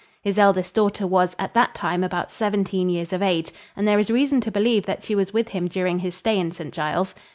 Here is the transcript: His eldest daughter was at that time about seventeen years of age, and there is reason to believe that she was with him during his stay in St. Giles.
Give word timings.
His 0.23 0.39
eldest 0.39 0.73
daughter 0.73 1.05
was 1.05 1.35
at 1.37 1.53
that 1.53 1.75
time 1.75 2.03
about 2.03 2.31
seventeen 2.31 2.89
years 2.89 3.13
of 3.13 3.21
age, 3.21 3.51
and 3.77 3.87
there 3.87 3.99
is 3.99 4.09
reason 4.09 4.41
to 4.41 4.49
believe 4.49 4.87
that 4.87 5.03
she 5.03 5.13
was 5.13 5.31
with 5.31 5.49
him 5.49 5.67
during 5.67 5.99
his 5.99 6.15
stay 6.15 6.39
in 6.39 6.49
St. 6.51 6.73
Giles. 6.73 7.13